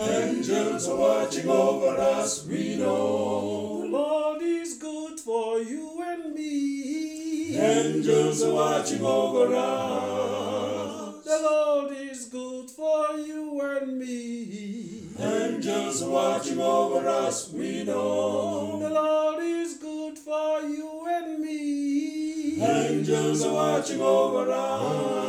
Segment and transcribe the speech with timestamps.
[0.00, 3.82] Angels are watching over us, we know.
[3.82, 7.54] The Lord is good for you and me.
[7.58, 11.22] Angels are watching over us.
[11.22, 15.02] The Lord is good for you and me.
[15.18, 18.78] Angels are watching over us, we know.
[18.80, 22.62] The Lord is good for you and me.
[22.62, 25.19] Angels are watching over us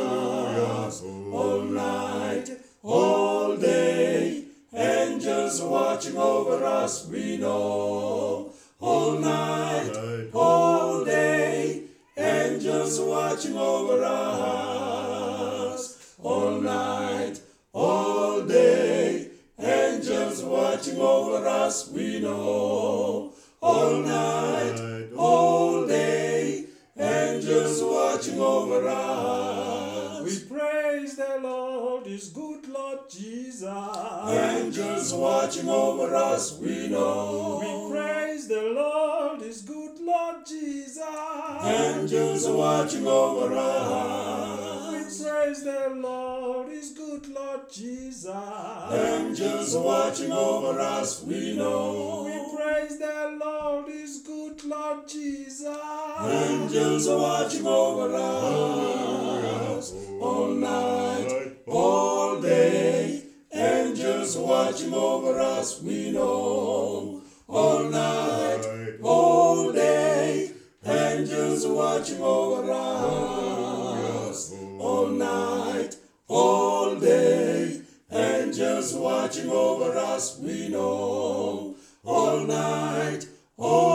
[6.82, 8.52] us, we know.
[8.80, 9.92] All night,
[10.34, 11.82] all day.
[12.16, 15.84] Angels watching over us.
[16.18, 17.40] All night,
[17.72, 19.28] all day.
[19.60, 23.32] Angels watching over us, we know.
[23.60, 26.66] All night, all day.
[26.98, 30.24] Angels watching over us.
[30.24, 32.51] We praise the Lord is good,
[33.12, 33.62] Jesus.
[34.28, 37.58] Angels watching over us, we know.
[37.60, 41.02] We praise the Lord is good, Lord Jesus.
[41.62, 44.92] Angels are watching over us.
[44.92, 48.26] We praise the Lord is good, Lord Jesus.
[48.90, 52.24] Angels watching over us, we know.
[52.24, 55.66] We praise the Lord is good, Lord Jesus.
[56.22, 63.22] Angels are watching over us all night, all day.
[63.52, 67.22] Angels watching over us, we know.
[67.48, 70.52] All night, all day.
[70.84, 73.32] Angels watching over us
[74.82, 75.96] all night,
[76.28, 77.80] all day.
[78.10, 81.76] Angels watching over us, we know.
[82.04, 83.91] All night, all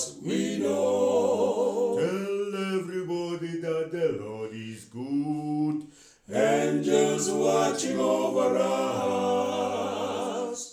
[0.00, 1.96] us, we know.
[1.98, 5.86] Tell everybody that the Lord is good.
[6.32, 9.80] Angels watching over us.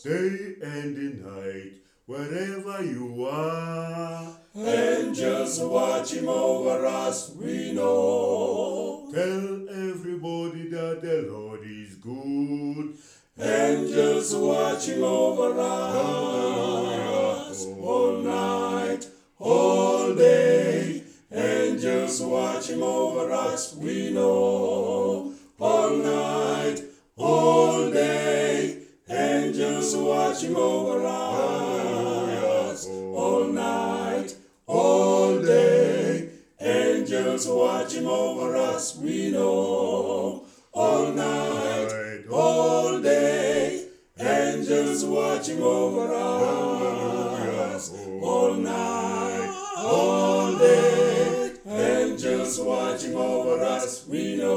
[0.03, 1.73] Day and night,
[2.05, 4.37] wherever you are.
[4.55, 9.09] Angels watching over us, we know.
[9.13, 12.95] Tell everybody that the Lord is good.
[13.39, 16.57] Angels watching over us
[17.87, 18.76] all oh, night,
[19.39, 21.03] all day.
[21.31, 25.33] Angels watching over us, we know.
[25.59, 26.81] All night,
[27.17, 28.77] all day.
[29.09, 31.47] Angels watching over us
[32.87, 34.35] all night,
[34.67, 36.29] all day.
[36.59, 39.66] Angels watching over us, we know.
[53.17, 54.56] Over us, we know.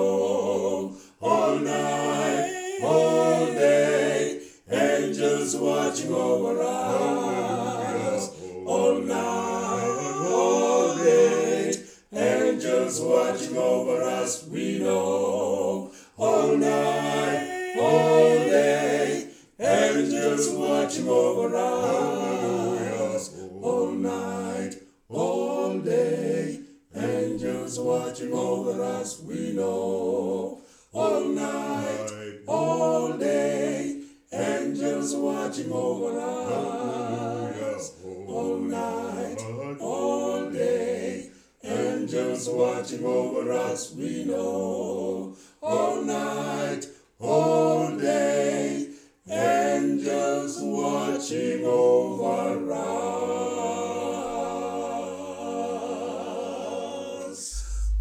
[27.70, 30.60] Angels watching over us, we know.
[30.92, 34.03] All night, all day.
[34.32, 37.92] Angels watching over us
[38.26, 39.36] all night,
[39.78, 41.31] all day.
[41.62, 45.37] Angels watching over us, we know.
[45.62, 46.88] All night,
[47.20, 48.88] all day.
[49.28, 52.69] Angels watching over us.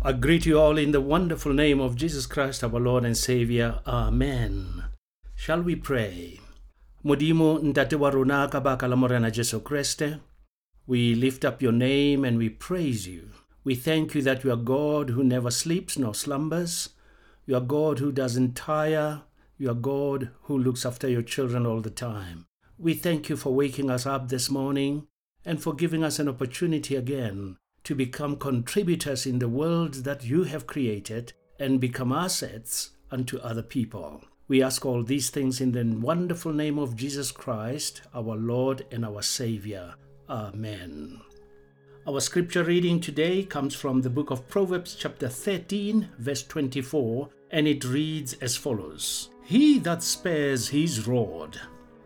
[0.10, 3.80] I greet you all in the wonderful name of Jesus Christ, our Lord and Savior.
[3.86, 4.86] Amen.
[5.36, 6.40] Shall we pray?
[7.06, 10.20] Modimo ntate wa rona ka la Jesu Kriste,
[10.88, 13.30] we lift up your name and we praise you.
[13.64, 16.90] We thank you that you are God who never sleeps nor slumbers.
[17.46, 19.22] You are God who doesn't tire.
[19.60, 22.48] You are God who looks after your children all the time.
[22.80, 25.06] We thank you for waking us up this morning
[25.46, 27.58] and for giving us an opportunity again
[27.90, 33.64] to become contributors in the world that you have created and become assets unto other
[33.64, 34.22] people.
[34.48, 39.04] We ask all these things in the wonderful name of Jesus Christ, our Lord and
[39.04, 39.96] our Savior.
[40.30, 41.20] Amen.
[42.06, 47.68] Our scripture reading today comes from the book of Proverbs, chapter 13, verse 24, and
[47.68, 51.60] it reads as follows He that spares his rod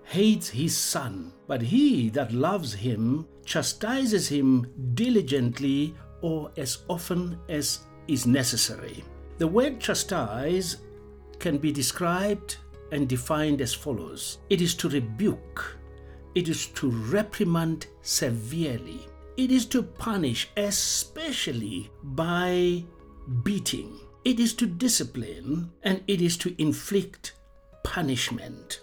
[0.04, 7.80] hates his son, but he that loves him chastises him diligently or as often as
[8.08, 9.04] is necessary.
[9.38, 10.78] The word chastise
[11.40, 12.58] can be described
[12.92, 15.78] and defined as follows it is to rebuke,
[16.36, 19.00] it is to reprimand severely,
[19.36, 22.84] it is to punish, especially by
[23.44, 27.34] beating, it is to discipline, and it is to inflict
[27.84, 28.83] punishment.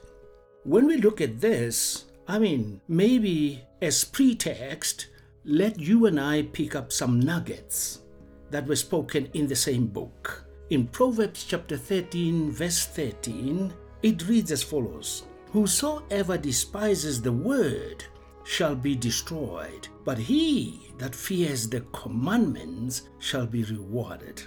[0.65, 5.07] When we look at this, I mean, maybe as pretext,
[5.43, 8.01] let you and I pick up some nuggets
[8.51, 10.45] that were spoken in the same book.
[10.69, 13.73] In Proverbs chapter 13, verse 13,
[14.03, 18.05] it reads as follows Whosoever despises the word
[18.45, 24.43] shall be destroyed, but he that fears the commandments shall be rewarded.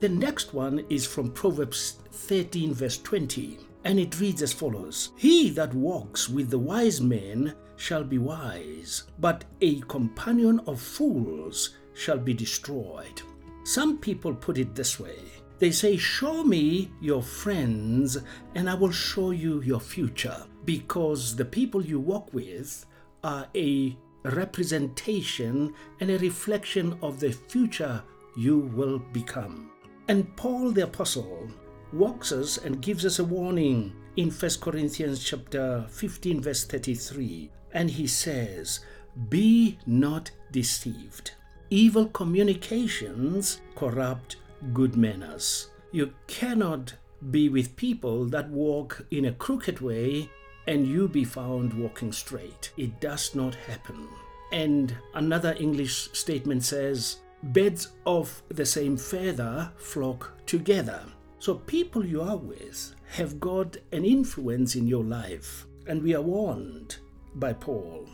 [0.00, 5.50] The next one is from Proverbs 13, verse 20, and it reads as follows He
[5.50, 12.18] that walks with the wise men shall be wise, but a companion of fools shall
[12.18, 13.22] be destroyed.
[13.64, 15.18] Some people put it this way
[15.58, 18.18] they say, Show me your friends,
[18.54, 20.44] and I will show you your future.
[20.64, 22.84] Because the people you walk with
[23.24, 28.02] are a representation and a reflection of the future
[28.36, 29.70] you will become.
[30.08, 31.50] And Paul the apostle
[31.92, 33.92] walks us and gives us a warning.
[34.16, 38.80] In 1 Corinthians chapter 15 verse 33 and he says
[39.28, 41.32] be not deceived.
[41.70, 44.36] Evil communications corrupt
[44.72, 45.68] good manners.
[45.92, 46.94] You cannot
[47.30, 50.30] be with people that walk in a crooked way
[50.66, 52.72] and you be found walking straight.
[52.76, 54.08] It does not happen.
[54.52, 61.02] And another english statement says beds of the same feather flock together.
[61.40, 66.22] So, people you are with have got an influence in your life, and we are
[66.22, 66.96] warned
[67.36, 68.08] by Paul.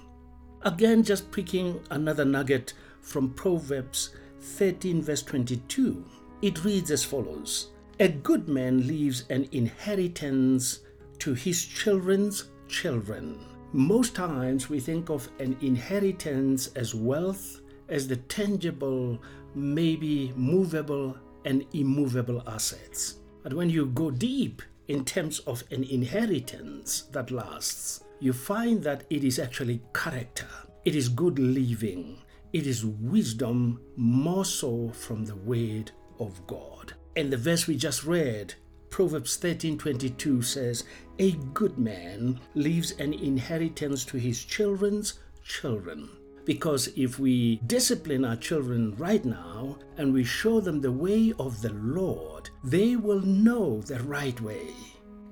[0.62, 4.10] Again, just picking another nugget from Proverbs
[4.40, 6.04] 13, verse 22.
[6.42, 7.68] It reads as follows
[7.98, 10.80] A good man leaves an inheritance
[11.20, 13.38] to his children's children.
[13.72, 19.18] Most times we think of an inheritance as wealth as the tangible,
[19.54, 23.16] maybe movable and immovable assets.
[23.42, 29.04] But when you go deep in terms of an inheritance that lasts, you find that
[29.10, 30.48] it is actually character,
[30.84, 32.18] it is good living,
[32.52, 36.94] it is wisdom more so from the word of God.
[37.16, 38.54] And the verse we just read,
[38.90, 40.84] Proverbs 13:22 says,
[41.18, 46.08] "A good man leaves an inheritance to his children's children."
[46.44, 51.62] Because if we discipline our children right now and we show them the way of
[51.62, 54.68] the Lord, they will know the right way.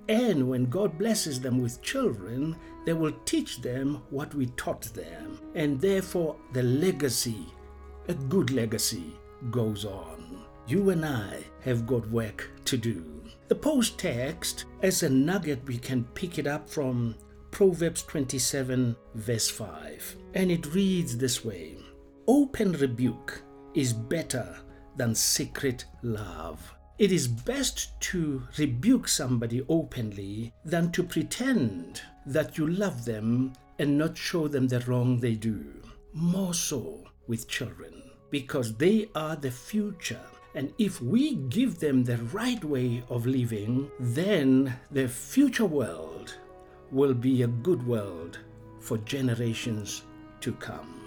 [0.08, 5.38] And when God blesses them with children, they will teach them what we taught them.
[5.54, 7.46] And therefore, the legacy,
[8.08, 9.14] a good legacy,
[9.50, 10.42] goes on.
[10.66, 13.04] You and I have got work to do.
[13.48, 17.14] The post text, as a nugget, we can pick it up from
[17.52, 20.16] Proverbs 27, verse 5.
[20.32, 21.76] And it reads this way
[22.26, 23.42] Open rebuke
[23.74, 24.56] is better
[24.96, 26.74] than secret love.
[26.98, 33.98] It is best to rebuke somebody openly than to pretend that you love them and
[33.98, 35.74] not show them the wrong they do.
[36.14, 40.24] More so with children, because they are the future.
[40.54, 46.34] And if we give them the right way of living, then the future world
[46.92, 48.38] will be a good world
[48.78, 50.02] for generations
[50.40, 51.00] to come.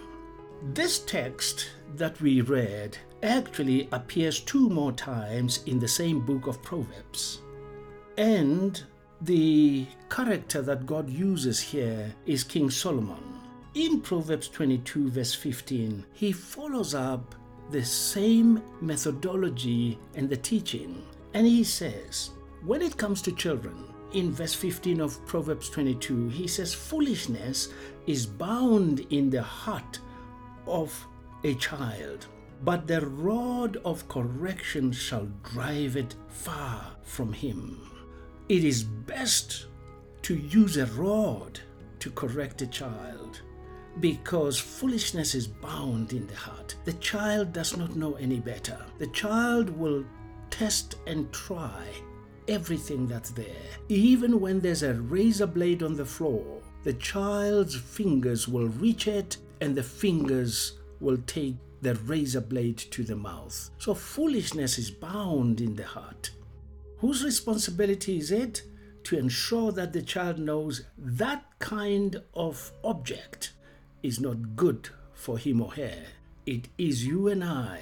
[0.74, 6.62] This text that we read actually appears two more times in the same book of
[6.64, 7.42] Proverbs.
[8.18, 8.82] And
[9.22, 13.40] the character that God uses here is King Solomon.
[13.76, 17.36] In Proverbs 22, verse 15, he follows up
[17.72, 21.04] the same methodology and the teaching.
[21.34, 22.32] And he says,
[22.64, 27.70] when it comes to children, in verse 15 of Proverbs 22, he says, Foolishness
[28.08, 30.00] is bound in the heart
[30.66, 31.06] of
[31.44, 32.28] a child,
[32.64, 37.92] but the rod of correction shall drive it far from him.
[38.48, 39.66] It is best
[40.22, 41.60] to use a rod
[42.00, 43.42] to correct a child
[44.00, 46.76] because foolishness is bound in the heart.
[46.86, 48.78] The child does not know any better.
[48.98, 50.06] The child will
[50.50, 51.84] test and try
[52.48, 53.46] everything that's there.
[53.90, 59.38] Even when there's a razor blade on the floor, the child's fingers will reach it
[59.62, 63.70] and the fingers will take the razor blade to the mouth.
[63.78, 66.32] So foolishness is bound in the heart.
[66.98, 68.64] Whose responsibility is it?
[69.06, 73.54] to ensure that the child knows that kind of object
[74.04, 76.04] is not good for him or her.
[76.46, 77.82] It is you and I,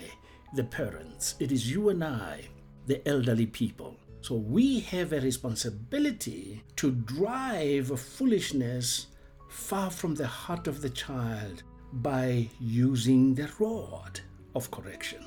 [0.53, 2.41] the parents, it is you and I,
[2.87, 3.95] the elderly people.
[4.23, 9.07] So we have a responsibility to drive foolishness
[9.49, 14.21] far from the heart of the child by using the rod
[14.55, 15.25] of correction.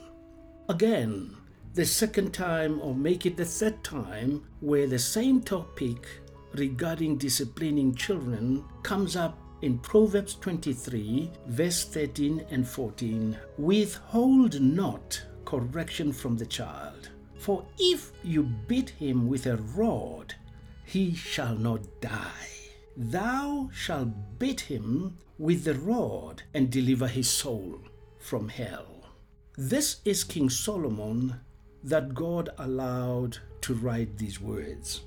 [0.70, 1.36] Again,
[1.74, 6.08] the second time, or make it the third time, where the same topic
[6.54, 16.14] regarding disciplining children comes up in Proverbs 23, verse 13 and 14 Withhold not correction
[16.14, 17.10] from the child,
[17.46, 20.34] for if you beat him with a rod,
[20.84, 22.48] he shall not die.
[22.96, 24.08] Thou shalt
[24.40, 27.78] beat him with the rod and deliver his soul
[28.18, 29.04] from hell.
[29.56, 31.38] This is King Solomon
[31.84, 35.02] that God allowed to write these words.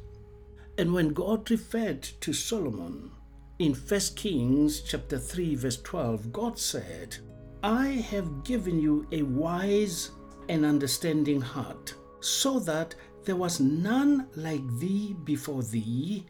[0.78, 3.12] And when God referred to Solomon
[3.60, 7.18] in 1 Kings chapter 3 verse 12, God said,
[7.64, 10.12] I have given you a wise
[10.48, 12.96] and understanding heart, so that
[13.26, 16.26] there was none like thee before thee,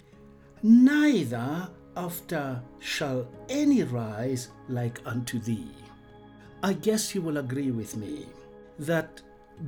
[0.63, 5.71] neither after shall any rise like unto thee.
[6.63, 8.25] I guess you will agree with me
[8.79, 9.21] that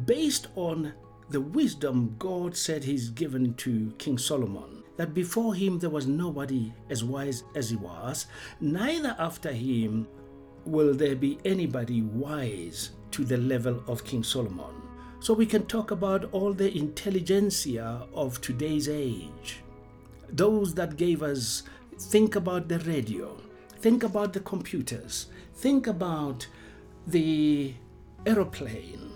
[0.06, 0.94] based on
[1.30, 6.74] the wisdom God said He's given to King Solomon, that before him there was nobody
[6.90, 8.28] as wise as he was,
[8.60, 10.08] neither after him
[10.66, 14.81] will there be anybody wise to the level of King Solomon.
[15.22, 19.62] So we can talk about all the intelligentsia of today's age.
[20.28, 21.62] Those that gave us,
[22.00, 23.38] think about the radio,
[23.82, 26.48] think about the computers, think about
[27.06, 27.72] the
[28.26, 29.12] aeroplane,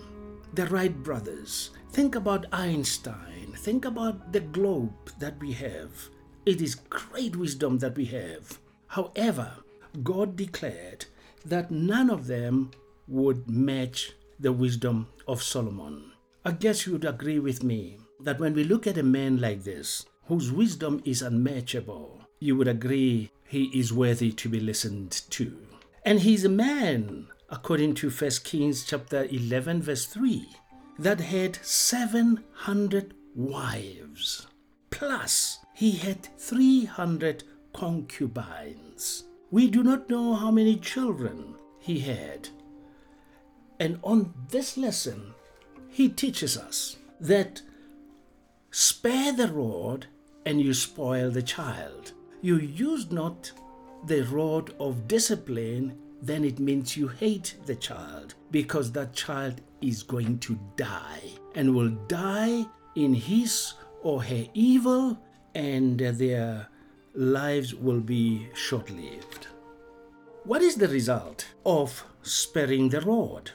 [0.54, 6.08] the Wright brothers, think about Einstein, think about the globe that we have.
[6.44, 8.60] It is great wisdom that we have.
[8.86, 9.50] However,
[10.04, 11.06] God declared
[11.44, 12.70] that none of them
[13.08, 16.12] would match the wisdom of Solomon.
[16.44, 19.64] I guess you would agree with me that when we look at a man like
[19.64, 25.56] this, whose wisdom is unmatchable, you would agree he is worthy to be listened to.
[26.04, 30.46] And he's a man, according to 1 Kings chapter 11 verse 3,
[30.98, 34.46] that had 700 wives.
[34.90, 39.24] Plus, he had 300 concubines.
[39.50, 42.48] We do not know how many children he had.
[43.78, 45.34] And on this lesson,
[45.88, 47.62] he teaches us that
[48.70, 50.06] spare the rod
[50.44, 52.12] and you spoil the child.
[52.42, 53.50] You use not
[54.06, 60.02] the rod of discipline, then it means you hate the child because that child is
[60.02, 62.64] going to die and will die
[62.94, 65.18] in his or her evil,
[65.54, 66.68] and their
[67.14, 69.48] lives will be short lived.
[70.44, 73.50] What is the result of sparing the rod?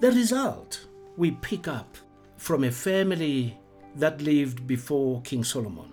[0.00, 0.86] The result
[1.16, 1.96] we pick up
[2.36, 3.56] from a family
[3.96, 5.90] that lived before King Solomon.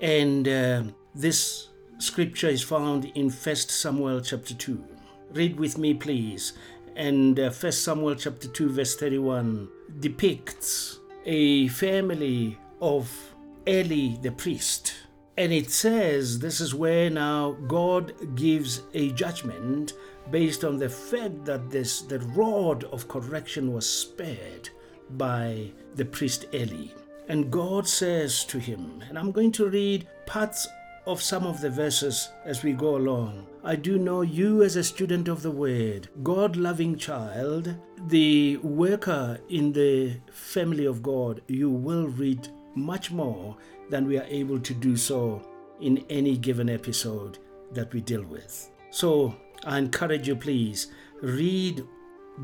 [0.00, 0.82] And uh,
[1.14, 1.68] this
[1.98, 4.84] scripture is found in 1 Samuel chapter 2.
[5.32, 6.54] Read with me, please.
[6.96, 9.68] And uh, 1 Samuel chapter 2, verse 31
[10.00, 13.34] depicts a family of
[13.68, 14.94] Eli the priest.
[15.36, 19.92] And it says this is where now God gives a judgment
[20.32, 24.70] based on the fact that this the rod of correction was spared
[25.10, 26.88] by the priest Eli.
[27.28, 30.66] And God says to him, and I'm going to read parts
[31.06, 33.46] of some of the verses as we go along.
[33.62, 37.74] I do know you as a student of the Word, God loving child,
[38.08, 43.56] the worker in the family of God, you will read much more
[43.90, 45.46] than we are able to do so
[45.80, 47.38] in any given episode
[47.72, 48.71] that we deal with.
[48.92, 49.34] So
[49.64, 50.88] I encourage you, please,
[51.22, 51.82] read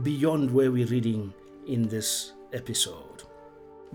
[0.03, 1.35] beyond where we're reading
[1.67, 3.25] in this episode.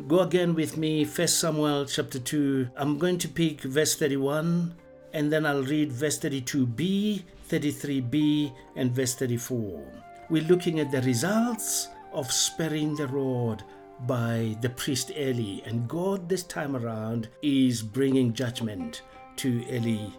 [0.07, 2.69] Go again with me, 1 Samuel chapter 2.
[2.77, 4.75] I'm going to pick verse 31
[5.13, 9.83] and then I'll read verse 32b, 33b, and verse 34.
[10.29, 13.63] We're looking at the results of sparing the rod
[14.01, 19.01] by the priest Eli, and God this time around is bringing judgment
[19.37, 20.09] to Eli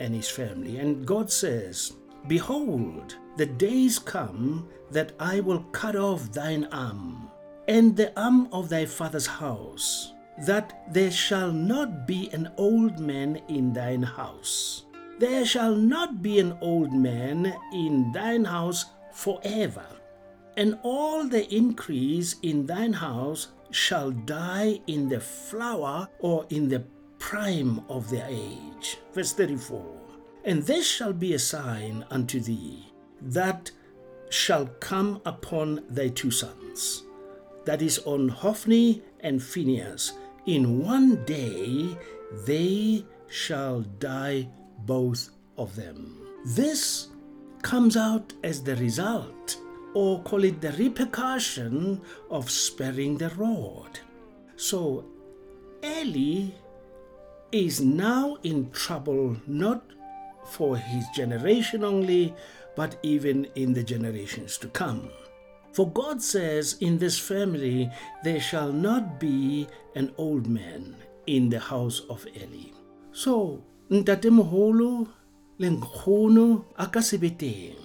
[0.00, 0.78] and his family.
[0.78, 1.92] And God says,
[2.26, 7.30] Behold, the days come that I will cut off thine arm
[7.68, 10.12] and the arm of thy father's house,
[10.46, 14.84] that there shall not be an old man in thine house.
[15.18, 19.86] There shall not be an old man in thine house forever.
[20.56, 26.84] And all the increase in thine house shall die in the flower or in the
[27.26, 28.98] prime of their age.
[29.12, 29.84] Verse 34
[30.44, 32.86] And this shall be a sign unto thee
[33.20, 33.72] that
[34.30, 37.02] shall come upon thy two sons,
[37.64, 40.12] that is on Hophni and Phinehas.
[40.46, 41.98] In one day
[42.46, 44.48] they shall die
[44.86, 46.28] both of them.
[46.44, 47.08] This
[47.62, 49.56] comes out as the result,
[49.94, 53.98] or call it the repercussion, of sparing the rod.
[54.54, 55.04] So
[55.82, 56.50] Eli
[57.64, 59.82] is now in trouble not
[60.44, 62.34] for his generation only,
[62.76, 65.08] but even in the generations to come.
[65.72, 67.90] For God says, In this family
[68.22, 70.96] there shall not be an old man
[71.26, 72.72] in the house of Eli.
[73.12, 75.08] So, ntatemoholo
[75.58, 77.76] le nkgono a ka se be teng.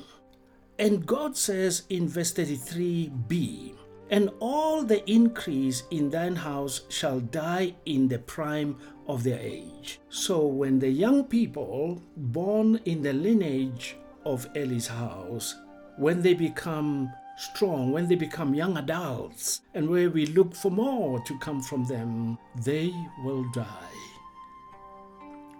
[0.80, 3.76] And God says in verse 33b,
[4.10, 8.76] and all the increase in thine house shall die in the prime
[9.12, 10.00] of their age.
[10.10, 15.56] So when the young people born in the lineage of Eli's house,
[15.98, 21.20] when they become strong, when they become young adults, and where we look for more
[21.24, 24.00] to come from them, they will die.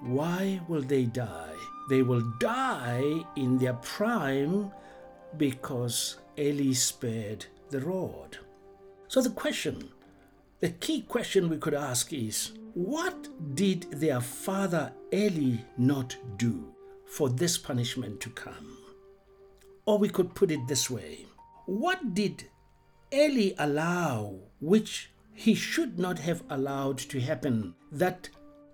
[0.02, 1.56] Why will they die?
[1.90, 4.72] They will die in their prime
[5.38, 8.38] because Eli spared the rod.
[9.10, 9.90] So the question,
[10.62, 16.74] the key question we could ask is what did their father Eli not do
[17.08, 18.78] for this punishment to come?
[19.86, 21.26] Or we could put it this way
[21.66, 22.46] what did
[23.14, 28.30] Eli allow which he should not have allowed to happen that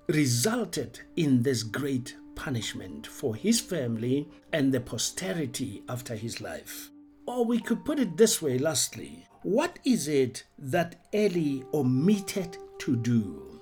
[0.07, 6.89] resulted in this great punishment for his family and the posterity after his life?
[7.25, 12.95] Or we could put it this way lastly what is it that Eli omitted to
[12.95, 13.61] do?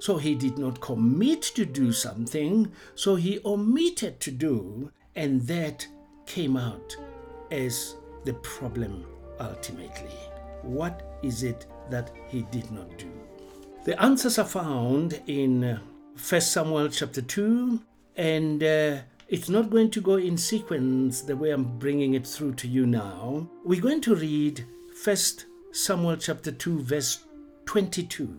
[0.00, 5.86] So he did not commit to do something, so he omitted to do, and that
[6.26, 6.96] came out
[7.50, 9.04] as the problem
[9.40, 10.14] ultimately.
[10.62, 13.10] What is it that he did not do?
[13.84, 15.80] The answers are found in
[16.28, 17.80] 1 Samuel chapter 2,
[18.16, 22.54] and uh, it's not going to go in sequence the way I'm bringing it through
[22.56, 23.48] to you now.
[23.64, 24.64] We're going to read
[25.04, 25.16] 1
[25.70, 27.24] Samuel chapter 2, verse
[27.66, 28.36] 22.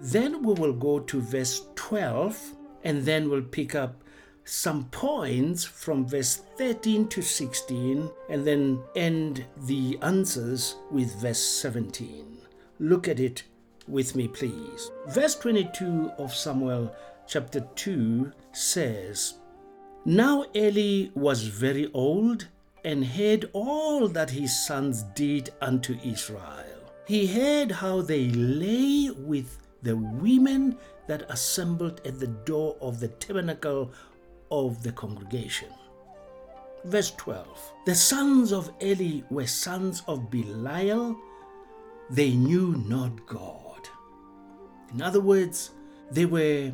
[0.00, 4.02] Then we will go to verse 12, and then we'll pick up
[4.44, 12.38] some points from verse 13 to 16 and then end the answers with verse 17.
[12.80, 13.44] Look at it
[13.86, 14.90] with me, please.
[15.10, 16.92] Verse 22 of Samuel
[17.28, 19.34] chapter 2 says,
[20.04, 22.48] Now Eli was very old
[22.84, 26.82] and heard all that his sons did unto Israel.
[27.06, 33.08] He heard how they lay with the women that assembled at the door of the
[33.08, 33.92] tabernacle
[34.50, 35.68] of the congregation.
[36.84, 41.16] Verse 12 The sons of Eli were sons of Belial,
[42.10, 43.88] they knew not God.
[44.92, 45.70] In other words,
[46.10, 46.72] they were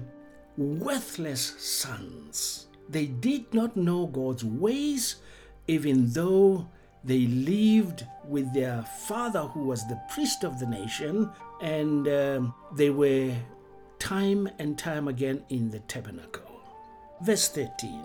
[0.57, 2.67] worthless sons.
[2.89, 5.17] They did not know God's ways,
[5.69, 6.69] even though
[7.05, 11.31] they lived with their father, who was the priest of the nation,
[11.63, 13.35] and um, they were
[13.99, 16.61] time and time again in the tabernacle.
[17.23, 18.03] Verse 13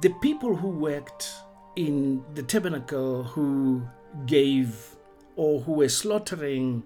[0.00, 1.32] The people who worked
[1.76, 3.86] in the tabernacle, who
[4.24, 4.96] gave
[5.36, 6.82] or who were slaughtering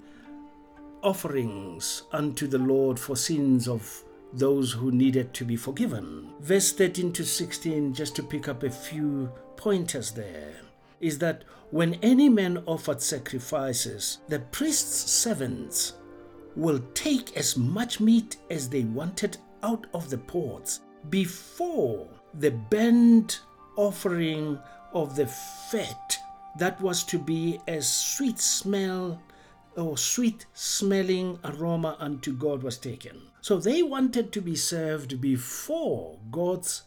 [1.02, 6.32] offerings unto the Lord for sins of those who needed to be forgiven.
[6.40, 10.54] Verse 13 to 16, just to pick up a few pointers there,
[11.00, 15.92] is that when any man offered sacrifices, the priest's servants
[16.56, 23.42] will take as much meat as they wanted out of the pots before the burnt
[23.76, 24.58] offering
[24.94, 25.26] of the
[25.70, 26.16] fat
[26.58, 29.20] that was to be a sweet smell
[29.76, 33.20] or sweet smelling aroma unto God was taken.
[33.42, 36.84] So they wanted to be served before God's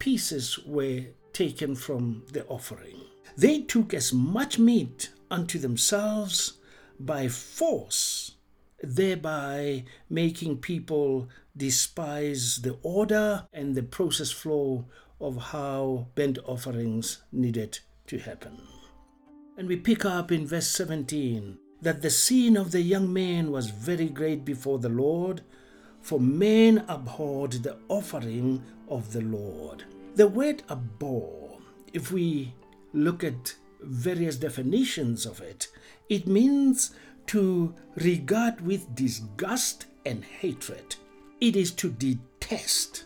[0.00, 3.00] pieces were taken from the offering.
[3.36, 6.54] They took as much meat unto themselves
[6.98, 8.36] by force,
[8.82, 14.86] thereby making people despise the order and the process flow
[15.20, 18.58] of how burnt offerings needed to happen.
[19.56, 23.70] And we pick up in verse 17 that the sin of the young man was
[23.70, 25.42] very great before the Lord,
[26.00, 29.84] for men abhorred the offering of the Lord.
[30.14, 31.58] The word abhor,
[31.94, 32.52] if we
[32.92, 35.68] look at various definitions of it,
[36.10, 36.90] it means
[37.28, 40.96] to regard with disgust and hatred.
[41.40, 43.04] It is to detest.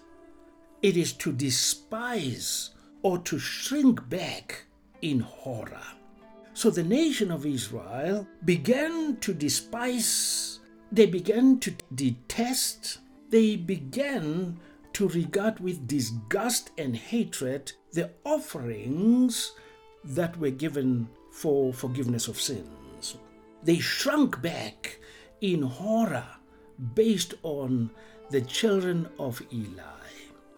[0.82, 2.70] It is to despise
[3.02, 4.64] or to shrink back
[5.00, 5.86] in horror.
[6.54, 10.58] So the nation of Israel began to despise,
[10.90, 12.98] they began to detest,
[13.30, 14.58] they began
[14.96, 19.52] to regard with disgust and hatred the offerings
[20.02, 23.18] that were given for forgiveness of sins.
[23.62, 24.98] They shrunk back
[25.42, 26.26] in horror
[26.94, 27.90] based on
[28.30, 30.06] the children of Eli.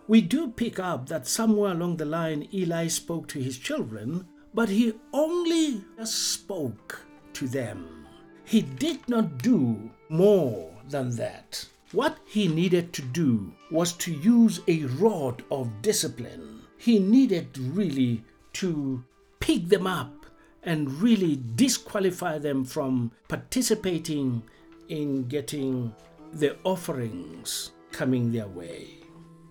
[0.07, 4.25] We do pick up that somewhere along the line Eli spoke to his children,
[4.55, 8.07] but he only spoke to them.
[8.45, 11.67] He did not do more than that.
[11.93, 16.61] What he needed to do was to use a rod of discipline.
[16.77, 18.25] He needed really
[18.55, 19.03] to
[19.41, 20.27] pick them up
[20.63, 24.43] and really disqualify them from participating
[24.89, 25.95] in getting
[26.35, 28.89] the offerings coming their way.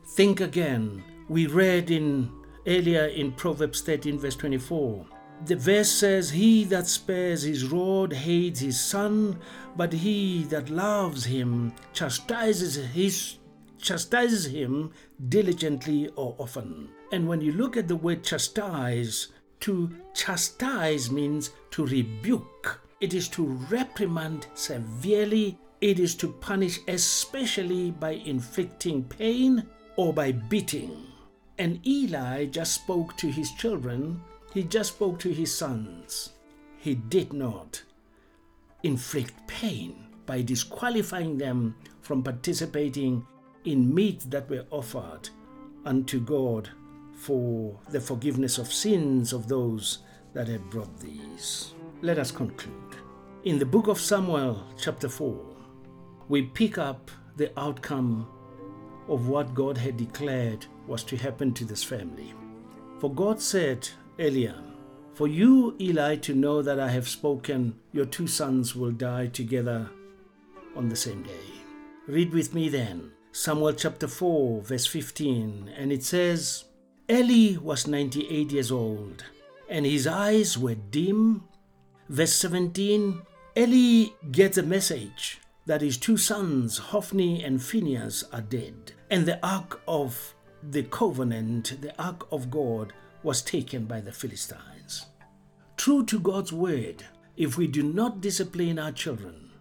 [0.10, 1.04] Think again.
[1.30, 2.32] We read in
[2.68, 5.06] earlier in Proverbs 13, verse 24
[5.46, 9.40] the verse says, He that spares his rod hates his son,
[9.76, 13.38] but he that loves him chastises his
[13.80, 14.92] chastises him
[15.30, 16.90] diligently or often.
[17.12, 19.28] And when you look at the word chastise,
[19.62, 22.82] to chastise means to rebuke.
[23.00, 25.58] It is to reprimand severely.
[25.82, 31.06] It is to punish, especially by inflicting pain or by beating.
[31.60, 34.22] And Eli just spoke to his children
[34.58, 36.32] he just spoke to his sons.
[36.78, 37.84] He did not
[38.84, 43.26] inflict pain by disqualifying them from participating
[43.66, 45.30] in meat that were offered
[45.86, 46.70] unto God
[47.14, 50.00] for the forgiveness of sins of those
[50.34, 51.74] that had brought these.
[52.02, 52.74] Let us conclude.
[53.44, 55.40] In the book of Samuel, chapter 4,
[56.30, 58.28] we pick up the outcome
[59.08, 62.34] of what God had declared was to happen to this family.
[63.00, 63.88] For God said
[64.20, 64.74] Eliam,
[65.14, 69.90] For you, Eli, to know that I have spoken, your two sons will die together
[70.76, 71.48] on the same day.
[72.08, 76.66] Read with me then Samuel chapter 4, verse 15, and it says,
[77.10, 79.24] Eli was 98 years old,
[79.70, 81.44] and his eyes were dim.
[82.10, 83.22] Verse 17,
[83.56, 89.46] Eli gets a message that his two sons, Hophni and Phinehas, are dead, and the
[89.46, 95.08] ark of the covenant, the ark of God, was taken by the Philistines.
[95.76, 97.04] True to God's word,
[97.36, 99.52] if we do not discipline our children,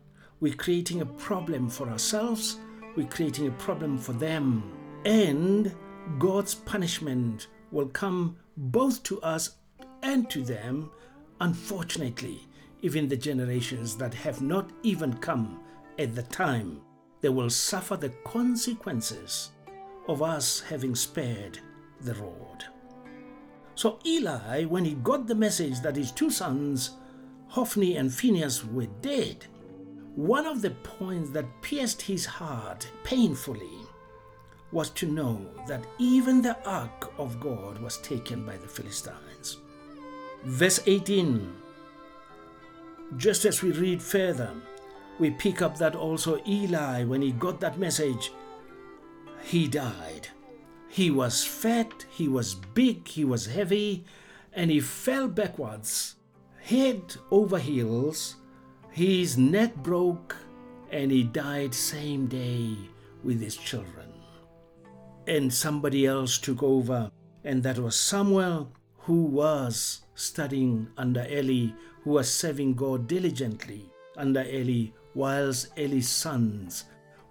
[0.41, 2.59] we're creating a problem for ourselves,
[2.95, 4.73] we're creating a problem for them,
[5.05, 5.75] and
[6.19, 9.57] God's punishment will come both to us
[10.03, 10.91] and to them,
[11.41, 12.41] unfortunately,
[12.83, 15.61] even the generations that have not even come
[15.99, 16.81] at the time,
[17.21, 19.51] they will suffer the consequences
[20.09, 21.59] of us having spared
[22.01, 22.65] the rod.
[23.77, 26.93] So Eli, when he got the message that his two sons,
[27.49, 29.45] Hophni and Phinehas, were dead,
[30.15, 33.79] one of the points that pierced his heart painfully
[34.73, 39.59] was to know that even the ark of God was taken by the Philistines.
[40.45, 41.53] Verse 18,
[43.19, 44.51] just as we read further,
[45.19, 48.33] we pick up that also Eli, when he got that message,
[49.43, 50.29] he died.
[50.97, 54.07] He was fat, he was big, he was heavy,
[54.55, 56.15] and he fell backwards,
[56.63, 58.37] head over heels.
[58.93, 60.35] His neck broke,
[60.91, 62.79] and he died same day
[63.23, 64.11] with his children.
[65.27, 67.11] And somebody else took over,
[67.45, 71.73] and that was Samuel, who was studying under Eli,
[72.05, 76.85] who was serving God diligently under Eli, whilst Eli's sons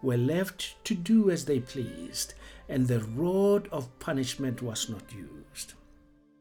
[0.04, 2.36] were left to do as they pleased
[2.70, 5.74] and the rod of punishment was not used.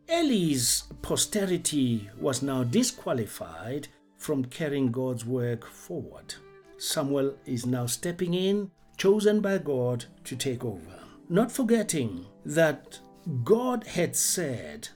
[0.08, 6.34] Eli's posterity was now disqualified from carrying God's work forward.
[6.76, 11.00] Samuel is now stepping in, chosen by God to take over.
[11.28, 12.98] Not forgetting that
[13.42, 14.88] God had said,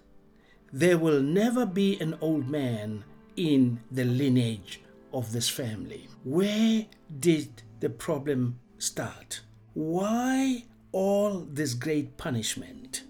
[0.73, 3.05] There will never be an old man
[3.37, 6.07] in the lineage of this family.
[6.25, 6.85] Where
[7.19, 9.41] did the problem start?
[9.73, 13.05] Why all this great punishment?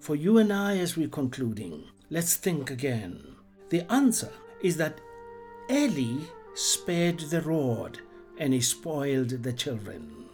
[0.00, 3.36] For you and I, as we're concluding, let's think again.
[3.70, 5.00] The answer is that
[5.70, 6.24] Eli
[6.54, 8.00] spared the rod
[8.38, 10.26] and he spoiled the children.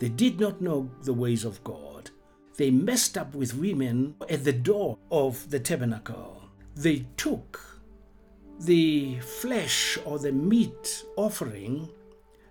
[0.00, 2.10] They did not know the ways of God.
[2.56, 6.42] They messed up with women at the door of the tabernacle.
[6.76, 7.80] They took
[8.60, 11.88] the flesh or the meat offering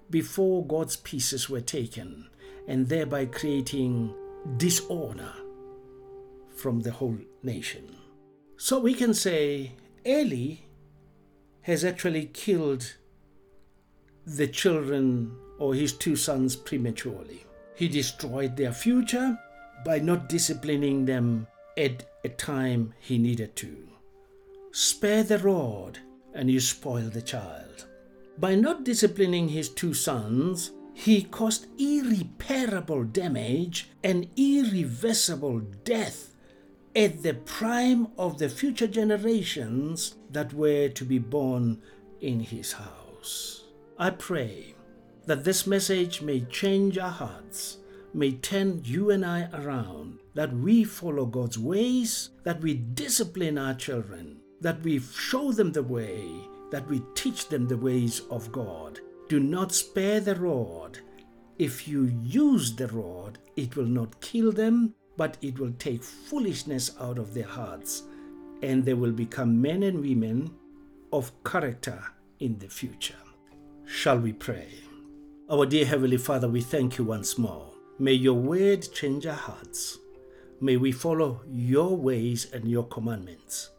[0.10, 2.30] before God's pieces were taken,
[2.67, 4.13] and thereby creating
[4.58, 5.34] dishonor
[6.56, 7.95] from the whole nation.
[8.58, 9.73] So we can say
[10.06, 10.56] Eli
[11.62, 12.95] has actually killed
[14.26, 17.45] the children or his two sons prematurely.
[17.76, 19.38] He destroyed their future
[19.86, 21.47] by not disciplining them
[21.78, 23.89] at a time he needed to.
[24.71, 25.99] Spare the rod
[26.34, 27.86] and you spoil the child.
[28.38, 36.36] By not disciplining his two sons, he caused irreparable damage and irreversible death
[36.95, 41.82] at the prime of the future generations that were to be born
[42.21, 43.63] in his house.
[43.97, 44.75] I pray
[45.25, 47.77] that this message may change our hearts,
[48.13, 53.73] may turn you and I around, that we follow God's ways, that we discipline our
[53.73, 56.27] children, that we show them the way,
[56.71, 58.99] that we teach them the ways of God.
[59.30, 61.00] Do not spare the rod.
[61.58, 66.92] If you use the rod, it will not kill them, but it will take foolishness
[67.00, 68.04] out of their hearts,
[68.62, 70.52] and they will become men and women
[71.12, 72.04] of character
[72.40, 73.16] in the future.
[73.86, 74.68] Shall we pray?
[75.50, 77.72] Our dear Heavenly Father, we thank you once more.
[78.00, 80.00] May your word change our hearts.
[80.60, 83.70] May we follow your ways and your commandments,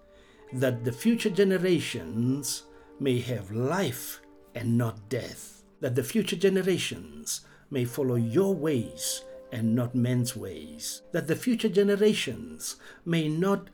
[0.53, 2.65] that the future generations
[3.01, 4.21] may have life
[4.55, 11.03] and not death, that the future generations may follow your ways and not men's ways,
[11.12, 13.69] that the future generations may not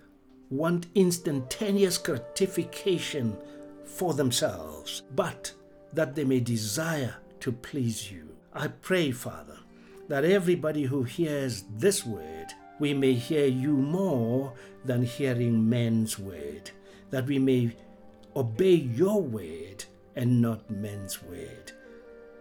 [0.50, 3.36] want instantaneous gratification
[3.84, 5.52] for themselves, but
[5.92, 8.28] that they may desire to please you.
[8.52, 9.58] I pray, Father,
[10.08, 16.70] that everybody who hears this word, we may hear you more than hearing men's word,
[17.10, 17.74] that we may
[18.34, 19.84] obey your word
[20.16, 21.72] and not men's word.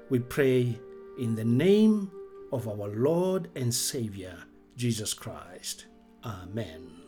[0.09, 0.79] We pray
[1.19, 2.11] in the name
[2.51, 4.37] of our Lord and Savior,
[4.75, 5.85] Jesus Christ.
[6.23, 6.98] Amen.